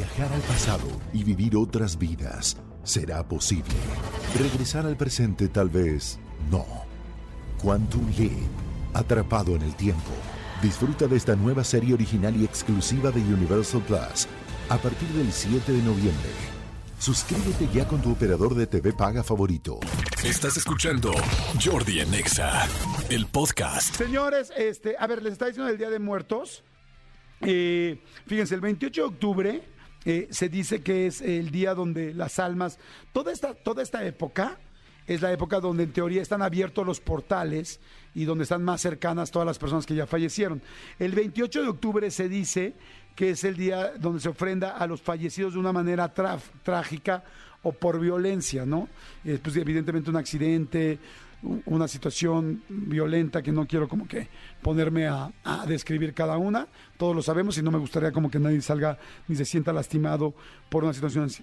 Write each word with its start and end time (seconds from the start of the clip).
Viajar 0.00 0.32
al 0.32 0.40
pasado 0.40 0.88
y 1.12 1.24
vivir 1.24 1.54
otras 1.58 1.98
vidas 1.98 2.56
será 2.84 3.22
posible. 3.28 3.74
Regresar 4.38 4.86
al 4.86 4.96
presente 4.96 5.46
tal 5.48 5.68
vez 5.68 6.18
no. 6.50 6.64
Quantum 7.62 8.08
Leap, 8.16 8.48
atrapado 8.94 9.54
en 9.56 9.60
el 9.60 9.74
tiempo. 9.74 10.12
Disfruta 10.62 11.06
de 11.06 11.18
esta 11.18 11.36
nueva 11.36 11.64
serie 11.64 11.92
original 11.92 12.34
y 12.34 12.46
exclusiva 12.46 13.10
de 13.10 13.20
Universal 13.20 13.82
Plus 13.82 14.26
a 14.70 14.78
partir 14.78 15.06
del 15.08 15.30
7 15.30 15.70
de 15.70 15.82
noviembre. 15.82 16.30
Suscríbete 16.98 17.68
ya 17.70 17.86
con 17.86 18.00
tu 18.00 18.12
operador 18.12 18.54
de 18.54 18.66
TV 18.66 18.94
paga 18.94 19.22
favorito. 19.22 19.80
Estás 20.24 20.56
escuchando 20.56 21.12
Jordi 21.62 22.00
Anexa, 22.00 22.66
el 23.10 23.26
podcast. 23.26 23.96
Señores, 23.96 24.50
este, 24.56 24.96
a 24.98 25.06
ver, 25.06 25.22
les 25.22 25.34
está 25.34 25.48
diciendo 25.48 25.70
el 25.70 25.76
Día 25.76 25.90
de 25.90 25.98
Muertos. 25.98 26.64
Eh, 27.42 28.02
fíjense, 28.26 28.54
el 28.54 28.62
28 28.62 29.02
de 29.02 29.06
octubre 29.06 29.79
eh, 30.04 30.28
se 30.30 30.48
dice 30.48 30.82
que 30.82 31.06
es 31.06 31.20
el 31.20 31.50
día 31.50 31.74
donde 31.74 32.14
las 32.14 32.38
almas, 32.38 32.78
toda 33.12 33.32
esta, 33.32 33.54
toda 33.54 33.82
esta 33.82 34.04
época 34.04 34.58
es 35.06 35.22
la 35.22 35.32
época 35.32 35.60
donde 35.60 35.82
en 35.82 35.92
teoría 35.92 36.22
están 36.22 36.40
abiertos 36.40 36.86
los 36.86 37.00
portales 37.00 37.80
y 38.14 38.24
donde 38.24 38.44
están 38.44 38.62
más 38.62 38.80
cercanas 38.80 39.30
todas 39.30 39.46
las 39.46 39.58
personas 39.58 39.84
que 39.84 39.94
ya 39.94 40.06
fallecieron. 40.06 40.62
El 40.98 41.12
28 41.12 41.62
de 41.62 41.68
octubre 41.68 42.10
se 42.10 42.28
dice 42.28 42.74
que 43.16 43.30
es 43.30 43.44
el 43.44 43.56
día 43.56 43.92
donde 43.98 44.20
se 44.20 44.28
ofrenda 44.28 44.70
a 44.70 44.86
los 44.86 45.02
fallecidos 45.02 45.54
de 45.54 45.58
una 45.58 45.72
manera 45.72 46.12
trágica 46.62 47.24
o 47.62 47.72
por 47.72 48.00
violencia, 48.00 48.64
¿no? 48.64 48.88
Eh, 49.24 49.38
pues 49.42 49.56
evidentemente 49.56 50.10
un 50.10 50.16
accidente, 50.16 50.98
una 51.42 51.88
situación 51.88 52.62
violenta 52.68 53.42
que 53.42 53.52
no 53.52 53.66
quiero 53.66 53.88
como 53.88 54.06
que 54.06 54.28
ponerme 54.62 55.06
a, 55.06 55.32
describir 55.66 56.14
cada 56.14 56.36
una, 56.36 56.66
todos 56.96 57.14
lo 57.14 57.22
sabemos 57.22 57.56
y 57.58 57.62
no 57.62 57.70
me 57.70 57.78
gustaría 57.78 58.12
como 58.12 58.30
que 58.30 58.38
nadie 58.38 58.60
salga 58.60 58.98
ni 59.28 59.36
se 59.36 59.44
sienta 59.44 59.72
lastimado 59.72 60.34
por 60.68 60.84
una 60.84 60.92
situación 60.92 61.24
así. 61.24 61.42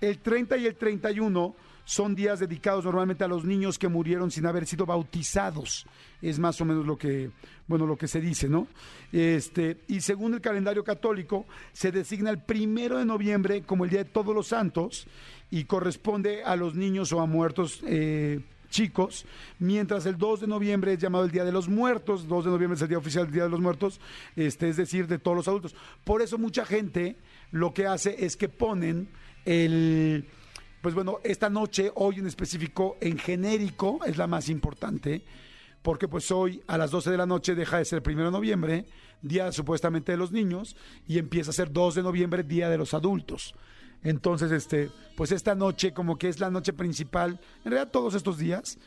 El 0.00 0.18
30 0.18 0.56
y 0.58 0.66
el 0.66 0.76
31 0.76 1.54
son 1.84 2.14
días 2.14 2.40
dedicados 2.40 2.84
normalmente 2.84 3.24
a 3.24 3.28
los 3.28 3.44
niños 3.44 3.78
que 3.78 3.88
murieron 3.88 4.30
sin 4.30 4.44
haber 4.44 4.66
sido 4.66 4.84
bautizados. 4.84 5.86
Es 6.20 6.38
más 6.38 6.60
o 6.60 6.66
menos 6.66 6.84
lo 6.84 6.98
que, 6.98 7.30
bueno, 7.66 7.86
lo 7.86 7.96
que 7.96 8.06
se 8.06 8.20
dice, 8.20 8.46
¿no? 8.46 8.66
Este, 9.10 9.78
y 9.88 10.02
según 10.02 10.34
el 10.34 10.42
calendario 10.42 10.84
católico, 10.84 11.46
se 11.72 11.90
designa 11.90 12.28
el 12.28 12.42
primero 12.42 12.98
de 12.98 13.06
noviembre 13.06 13.62
como 13.62 13.84
el 13.84 13.90
Día 13.90 14.04
de 14.04 14.10
Todos 14.10 14.34
los 14.34 14.48
Santos 14.48 15.06
y 15.50 15.64
corresponde 15.64 16.42
a 16.44 16.56
los 16.56 16.74
niños 16.74 17.10
o 17.12 17.20
a 17.20 17.26
muertos. 17.26 17.80
Eh, 17.86 18.40
chicos, 18.68 19.26
mientras 19.58 20.06
el 20.06 20.18
2 20.18 20.40
de 20.40 20.46
noviembre 20.46 20.92
es 20.92 20.98
llamado 20.98 21.24
el 21.24 21.30
Día 21.30 21.44
de 21.44 21.52
los 21.52 21.68
Muertos, 21.68 22.28
2 22.28 22.44
de 22.44 22.50
noviembre 22.50 22.76
es 22.76 22.82
el 22.82 22.88
día 22.88 22.98
oficial 22.98 23.24
del 23.24 23.34
Día 23.34 23.44
de 23.44 23.50
los 23.50 23.60
Muertos, 23.60 24.00
este, 24.36 24.68
es 24.68 24.76
decir, 24.76 25.06
de 25.06 25.18
todos 25.18 25.36
los 25.36 25.48
adultos. 25.48 25.74
Por 26.04 26.22
eso 26.22 26.38
mucha 26.38 26.64
gente 26.64 27.16
lo 27.50 27.72
que 27.72 27.86
hace 27.86 28.24
es 28.24 28.36
que 28.36 28.48
ponen 28.48 29.08
el, 29.44 30.26
pues 30.80 30.94
bueno, 30.94 31.18
esta 31.24 31.50
noche, 31.50 31.90
hoy 31.94 32.16
en 32.18 32.26
específico, 32.26 32.96
en 33.00 33.18
genérico, 33.18 34.00
es 34.04 34.16
la 34.16 34.26
más 34.26 34.48
importante, 34.48 35.24
porque 35.82 36.08
pues 36.08 36.30
hoy 36.30 36.62
a 36.66 36.76
las 36.76 36.90
12 36.90 37.10
de 37.10 37.16
la 37.16 37.26
noche 37.26 37.54
deja 37.54 37.78
de 37.78 37.84
ser 37.84 38.02
el 38.04 38.14
1 38.14 38.26
de 38.26 38.30
noviembre, 38.30 38.84
día 39.22 39.50
supuestamente 39.52 40.12
de 40.12 40.18
los 40.18 40.32
niños, 40.32 40.76
y 41.06 41.18
empieza 41.18 41.50
a 41.50 41.54
ser 41.54 41.72
2 41.72 41.96
de 41.96 42.02
noviembre, 42.02 42.42
día 42.42 42.68
de 42.68 42.78
los 42.78 42.94
adultos. 42.94 43.54
Entonces, 44.02 44.52
este, 44.52 44.90
pues 45.16 45.32
esta 45.32 45.54
noche 45.54 45.92
como 45.92 46.16
que 46.18 46.28
es 46.28 46.40
la 46.40 46.50
noche 46.50 46.72
principal, 46.72 47.40
en 47.64 47.72
realidad 47.72 47.90
todos 47.90 48.14
estos 48.14 48.38
días, 48.38 48.78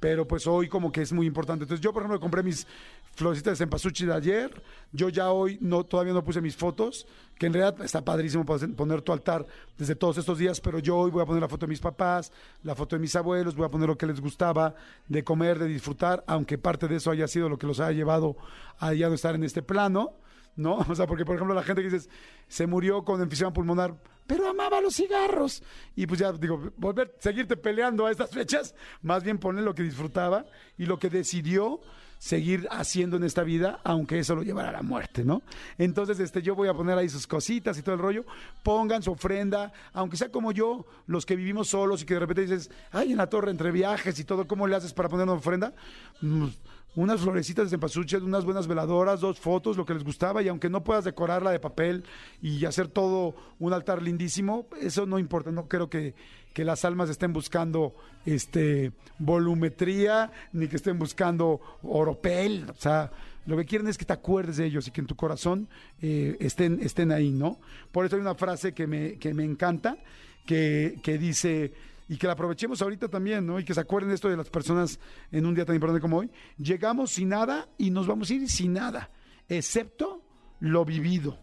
pero 0.00 0.26
pues 0.26 0.46
hoy 0.46 0.68
como 0.68 0.90
que 0.90 1.02
es 1.02 1.12
muy 1.12 1.26
importante. 1.26 1.64
Entonces 1.64 1.84
yo, 1.84 1.92
por 1.92 2.02
ejemplo, 2.02 2.18
compré 2.18 2.42
mis 2.42 2.66
florecitas 3.14 3.58
de 3.58 3.64
cempasúchil 3.64 4.06
de 4.06 4.14
ayer, 4.14 4.62
yo 4.92 5.10
ya 5.10 5.30
hoy 5.30 5.58
no 5.60 5.84
todavía 5.84 6.14
no 6.14 6.24
puse 6.24 6.40
mis 6.40 6.56
fotos, 6.56 7.06
que 7.38 7.46
en 7.46 7.52
realidad 7.52 7.84
está 7.84 8.02
padrísimo 8.02 8.44
poner 8.44 9.02
tu 9.02 9.12
altar 9.12 9.46
desde 9.76 9.94
todos 9.94 10.16
estos 10.16 10.38
días, 10.38 10.60
pero 10.60 10.78
yo 10.78 10.96
hoy 10.96 11.10
voy 11.10 11.22
a 11.22 11.26
poner 11.26 11.42
la 11.42 11.48
foto 11.48 11.66
de 11.66 11.70
mis 11.70 11.80
papás, 11.80 12.32
la 12.62 12.74
foto 12.74 12.96
de 12.96 13.00
mis 13.00 13.14
abuelos, 13.14 13.54
voy 13.54 13.66
a 13.66 13.70
poner 13.70 13.88
lo 13.88 13.98
que 13.98 14.06
les 14.06 14.20
gustaba 14.20 14.74
de 15.06 15.22
comer, 15.22 15.58
de 15.58 15.66
disfrutar, 15.66 16.24
aunque 16.26 16.56
parte 16.56 16.88
de 16.88 16.96
eso 16.96 17.10
haya 17.10 17.28
sido 17.28 17.48
lo 17.48 17.58
que 17.58 17.66
los 17.66 17.78
haya 17.80 17.92
llevado 17.92 18.36
a 18.78 18.94
ya 18.94 19.08
no 19.08 19.14
estar 19.14 19.34
en 19.34 19.44
este 19.44 19.62
plano, 19.62 20.14
¿no? 20.56 20.78
O 20.88 20.94
sea, 20.94 21.06
porque 21.06 21.24
por 21.24 21.34
ejemplo 21.34 21.54
la 21.54 21.62
gente 21.62 21.82
que 21.82 21.90
dice, 21.90 22.08
se 22.48 22.66
murió 22.66 23.04
con 23.04 23.20
enfisema 23.20 23.52
pulmonar, 23.52 23.94
pero 24.30 24.48
amaba 24.48 24.80
los 24.80 24.94
cigarros. 24.94 25.60
Y 25.96 26.06
pues 26.06 26.20
ya 26.20 26.30
digo, 26.30 26.70
volver, 26.76 27.16
seguirte 27.18 27.56
peleando 27.56 28.06
a 28.06 28.12
estas 28.12 28.30
fechas, 28.30 28.76
más 29.02 29.24
bien 29.24 29.38
poner 29.38 29.64
lo 29.64 29.74
que 29.74 29.82
disfrutaba 29.82 30.46
y 30.78 30.86
lo 30.86 31.00
que 31.00 31.10
decidió 31.10 31.80
seguir 32.20 32.68
haciendo 32.70 33.16
en 33.16 33.24
esta 33.24 33.42
vida, 33.42 33.80
aunque 33.82 34.20
eso 34.20 34.36
lo 34.36 34.44
llevara 34.44 34.68
a 34.68 34.72
la 34.72 34.82
muerte, 34.82 35.24
¿no? 35.24 35.42
Entonces, 35.78 36.20
este, 36.20 36.42
yo 36.42 36.54
voy 36.54 36.68
a 36.68 36.74
poner 36.74 36.96
ahí 36.96 37.08
sus 37.08 37.26
cositas 37.26 37.76
y 37.76 37.82
todo 37.82 37.96
el 37.96 38.00
rollo. 38.00 38.24
Pongan 38.62 39.02
su 39.02 39.10
ofrenda, 39.10 39.72
aunque 39.92 40.16
sea 40.16 40.30
como 40.30 40.52
yo, 40.52 40.86
los 41.08 41.26
que 41.26 41.34
vivimos 41.34 41.66
solos 41.66 42.02
y 42.02 42.06
que 42.06 42.14
de 42.14 42.20
repente 42.20 42.42
dices, 42.42 42.70
ay, 42.92 43.10
en 43.10 43.18
la 43.18 43.28
torre 43.28 43.50
entre 43.50 43.72
viajes 43.72 44.16
y 44.20 44.22
todo, 44.22 44.46
¿cómo 44.46 44.68
le 44.68 44.76
haces 44.76 44.92
para 44.92 45.08
poner 45.08 45.24
una 45.24 45.32
ofrenda? 45.32 45.74
Mm, 46.20 46.46
unas 46.96 47.20
florecitas 47.20 47.66
de 47.66 47.70
cempasúchil, 47.70 48.22
unas 48.22 48.44
buenas 48.44 48.66
veladoras, 48.66 49.20
dos 49.20 49.38
fotos, 49.38 49.76
lo 49.76 49.86
que 49.86 49.94
les 49.94 50.04
gustaba, 50.04 50.42
y 50.42 50.48
aunque 50.48 50.68
no 50.68 50.82
puedas 50.82 51.04
decorarla 51.04 51.50
de 51.50 51.60
papel 51.60 52.04
y 52.42 52.64
hacer 52.64 52.88
todo 52.88 53.34
un 53.58 53.72
altar 53.72 54.02
lindísimo, 54.02 54.66
eso 54.80 55.06
no 55.06 55.18
importa, 55.18 55.52
no 55.52 55.68
creo 55.68 55.88
que, 55.88 56.14
que 56.52 56.64
las 56.64 56.84
almas 56.84 57.08
estén 57.08 57.32
buscando 57.32 57.94
este 58.26 58.92
volumetría, 59.18 60.32
ni 60.52 60.68
que 60.68 60.76
estén 60.76 60.98
buscando 60.98 61.60
oropel, 61.82 62.66
o 62.70 62.80
sea, 62.80 63.10
lo 63.46 63.56
que 63.56 63.64
quieren 63.64 63.88
es 63.88 63.96
que 63.96 64.04
te 64.04 64.12
acuerdes 64.12 64.58
de 64.58 64.66
ellos 64.66 64.86
y 64.86 64.90
que 64.90 65.00
en 65.00 65.06
tu 65.06 65.16
corazón 65.16 65.68
eh, 66.02 66.36
estén, 66.40 66.78
estén 66.82 67.10
ahí, 67.10 67.30
¿no? 67.30 67.58
Por 67.90 68.04
eso 68.04 68.16
hay 68.16 68.22
una 68.22 68.34
frase 68.34 68.74
que 68.74 68.86
me, 68.86 69.14
que 69.14 69.32
me 69.32 69.44
encanta, 69.44 69.96
que, 70.44 71.00
que 71.02 71.18
dice 71.18 71.72
y 72.10 72.16
que 72.16 72.26
la 72.26 72.32
aprovechemos 72.32 72.82
ahorita 72.82 73.06
también, 73.06 73.46
¿no? 73.46 73.60
Y 73.60 73.64
que 73.64 73.72
se 73.72 73.78
acuerden 73.78 74.10
esto 74.10 74.28
de 74.28 74.36
las 74.36 74.50
personas 74.50 74.98
en 75.30 75.46
un 75.46 75.54
día 75.54 75.64
tan 75.64 75.76
importante 75.76 76.00
como 76.00 76.18
hoy. 76.18 76.30
Llegamos 76.58 77.12
sin 77.12 77.28
nada 77.28 77.68
y 77.78 77.92
nos 77.92 78.08
vamos 78.08 78.28
a 78.28 78.34
ir 78.34 78.50
sin 78.50 78.72
nada, 78.72 79.10
excepto 79.48 80.20
lo 80.58 80.84
vivido, 80.84 81.38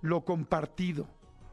lo 0.00 0.24
compartido, 0.24 1.06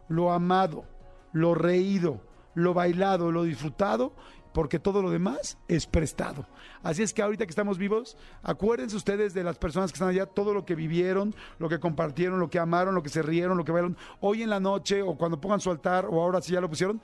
lo 0.08 0.32
amado, 0.32 0.86
lo 1.34 1.56
reído, 1.56 2.22
lo 2.56 2.74
bailado, 2.74 3.34
lo 3.34 3.44
disfrutado, 3.44 4.16
porque 4.54 4.80
todo 4.80 5.02
lo 5.02 5.10
demás 5.10 5.58
es 5.68 5.86
prestado. 5.86 6.46
Así 6.84 7.04
es 7.04 7.14
que 7.14 7.22
ahorita 7.22 7.46
que 7.46 7.50
estamos 7.50 7.78
vivos, 7.78 8.16
acuérdense 8.44 8.96
ustedes 8.96 9.34
de 9.34 9.44
las 9.44 9.58
personas 9.58 9.92
que 9.92 9.96
están 9.96 10.10
allá, 10.10 10.26
todo 10.26 10.54
lo 10.54 10.64
que 10.64 10.76
vivieron, 10.76 11.36
lo 11.60 11.68
que 11.68 11.80
compartieron, 11.80 12.40
lo 12.40 12.50
que 12.50 12.60
amaron, 12.60 12.96
lo 12.96 13.04
que 13.04 13.10
se 13.10 13.24
rieron, 13.24 13.58
lo 13.58 13.66
que 13.66 13.72
bailaron, 13.72 13.98
hoy 14.22 14.44
en 14.44 14.50
la 14.50 14.60
noche 14.60 15.02
o 15.02 15.18
cuando 15.18 15.42
pongan 15.42 15.60
su 15.60 15.72
altar 15.72 16.06
o 16.06 16.22
ahora 16.22 16.42
si 16.42 16.54
ya 16.54 16.62
lo 16.62 16.70
pusieron, 16.70 17.02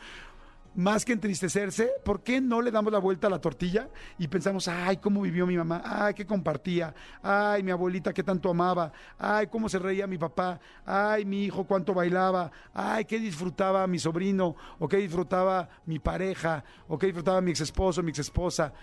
más 0.76 1.06
que 1.06 1.14
entristecerse, 1.14 1.92
¿por 2.04 2.24
qué 2.24 2.42
no 2.42 2.62
le 2.62 2.72
damos 2.72 2.94
la 2.94 3.00
vuelta 3.00 3.28
a 3.28 3.30
la 3.30 3.42
tortilla 3.42 3.90
y 4.18 4.28
pensamos, 4.28 4.68
ay, 4.68 4.98
cómo 4.98 5.22
vivió 5.22 5.46
mi 5.46 5.58
mamá, 5.58 5.82
ay, 5.84 6.14
qué 6.14 6.26
compartía, 6.26 6.94
ay, 7.22 7.64
mi 7.64 7.72
abuelita, 7.72 8.14
qué 8.14 8.24
tanto 8.24 8.50
amaba, 8.50 8.92
ay, 9.18 9.48
cómo 9.48 9.68
se 9.70 9.80
reía 9.80 10.08
mi 10.08 10.18
papá, 10.18 10.60
ay, 10.86 11.26
mi 11.26 11.46
hijo, 11.46 11.66
cuánto 11.66 11.94
bailaba, 11.94 12.52
ay, 12.74 13.06
qué 13.06 13.20
disfrutaba 13.20 13.86
mi 13.88 14.00
sobrino, 14.00 14.56
o 14.78 14.88
qué 14.88 14.98
disfrutaba 14.98 15.70
mi 15.86 16.00
pareja, 16.00 16.64
o 16.88 16.98
qué 16.98 17.08
disfrutaba 17.08 17.42
mi 17.42 17.52
ex 17.52 17.62
esposo, 17.62 18.04
mi 18.04 18.12
ex 18.12 18.20
esposa? 18.20 18.74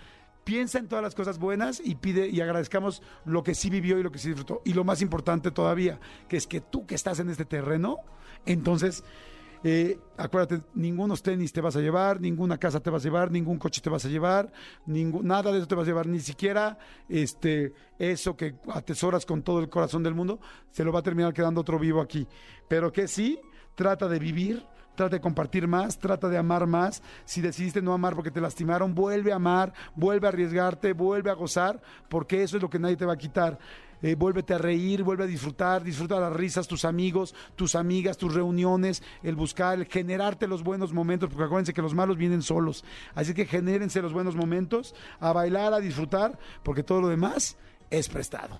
Piensa 0.43 0.79
en 0.79 0.87
todas 0.87 1.03
las 1.03 1.13
cosas 1.13 1.39
buenas 1.39 1.81
y 1.83 1.95
pide 1.95 2.29
y 2.29 2.39
agradezcamos 2.39 3.01
lo 3.25 3.43
que 3.43 3.53
sí 3.53 3.69
vivió 3.69 3.99
y 3.99 4.03
lo 4.03 4.11
que 4.11 4.19
sí 4.19 4.29
disfrutó. 4.29 4.61
Y 4.63 4.73
lo 4.73 4.85
más 4.85 5.01
importante 5.01 5.51
todavía, 5.51 5.99
que 6.29 6.37
es 6.37 6.47
que 6.47 6.61
tú 6.61 6.85
que 6.85 6.95
estás 6.95 7.19
en 7.19 7.29
este 7.29 7.43
terreno, 7.43 7.97
entonces 8.45 9.03
eh, 9.63 9.99
acuérdate, 10.17 10.61
ningunos 10.75 11.21
tenis 11.21 11.51
te 11.51 11.61
vas 11.61 11.75
a 11.75 11.81
llevar, 11.81 12.21
ninguna 12.21 12.57
casa 12.57 12.79
te 12.79 12.89
vas 12.89 13.03
a 13.03 13.05
llevar, 13.05 13.31
ningún 13.31 13.57
coche 13.57 13.81
te 13.81 13.89
vas 13.89 14.05
a 14.05 14.09
llevar, 14.09 14.51
nada 14.85 15.51
de 15.51 15.57
eso 15.57 15.67
te 15.67 15.75
vas 15.75 15.85
a 15.85 15.89
llevar, 15.89 16.07
ni 16.07 16.19
siquiera 16.19 16.77
este, 17.09 17.73
eso 17.97 18.35
que 18.35 18.55
atesoras 18.73 19.25
con 19.25 19.41
todo 19.43 19.59
el 19.59 19.69
corazón 19.69 20.03
del 20.03 20.15
mundo, 20.15 20.39
se 20.71 20.83
lo 20.83 20.91
va 20.91 20.99
a 20.99 21.03
terminar 21.03 21.33
quedando 21.33 21.61
otro 21.61 21.79
vivo 21.79 22.01
aquí. 22.01 22.27
Pero 22.67 22.91
que 22.91 23.07
sí, 23.07 23.39
trata 23.75 24.07
de 24.07 24.19
vivir, 24.19 24.65
trata 24.95 25.15
de 25.15 25.21
compartir 25.21 25.67
más, 25.67 25.97
trata 25.99 26.27
de 26.27 26.37
amar 26.37 26.67
más. 26.67 27.01
Si 27.23 27.39
decidiste 27.39 27.81
no 27.81 27.93
amar 27.93 28.15
porque 28.15 28.31
te 28.31 28.41
lastimaron, 28.41 28.93
vuelve 28.93 29.31
a 29.31 29.35
amar, 29.35 29.73
vuelve 29.95 30.27
a 30.27 30.29
arriesgarte, 30.29 30.93
vuelve 30.93 31.29
a 31.29 31.35
gozar, 31.35 31.81
porque 32.09 32.43
eso 32.43 32.57
es 32.57 32.63
lo 32.63 32.69
que 32.69 32.79
nadie 32.79 32.97
te 32.97 33.05
va 33.05 33.13
a 33.13 33.17
quitar. 33.17 33.59
Eh, 34.01 34.15
vuélvete 34.15 34.53
a 34.53 34.57
reír, 34.57 35.03
vuelve 35.03 35.23
a 35.23 35.27
disfrutar, 35.27 35.83
disfruta 35.83 36.19
las 36.19 36.33
risas, 36.33 36.67
tus 36.67 36.85
amigos, 36.85 37.33
tus 37.55 37.75
amigas, 37.75 38.17
tus 38.17 38.33
reuniones, 38.33 39.03
el 39.23 39.35
buscar, 39.35 39.79
el 39.79 39.85
generarte 39.85 40.47
los 40.47 40.63
buenos 40.63 40.93
momentos, 40.93 41.29
porque 41.29 41.45
acuérdense 41.45 41.73
que 41.73 41.81
los 41.81 41.93
malos 41.93 42.17
vienen 42.17 42.41
solos. 42.41 42.83
Así 43.15 43.33
que 43.33 43.45
genérense 43.45 44.01
los 44.01 44.13
buenos 44.13 44.35
momentos, 44.35 44.93
a 45.19 45.33
bailar, 45.33 45.73
a 45.73 45.79
disfrutar, 45.79 46.37
porque 46.63 46.83
todo 46.83 47.01
lo 47.01 47.07
demás 47.07 47.57
es 47.89 48.09
prestado. 48.09 48.57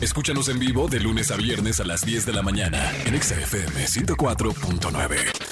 Escúchanos 0.00 0.48
en 0.48 0.58
vivo 0.58 0.88
de 0.88 1.00
lunes 1.00 1.30
a 1.30 1.36
viernes 1.36 1.80
a 1.80 1.84
las 1.84 2.04
10 2.04 2.26
de 2.26 2.32
la 2.32 2.42
mañana 2.42 2.92
en 3.06 3.20
XFM 3.20 3.86
104.9. 3.86 5.47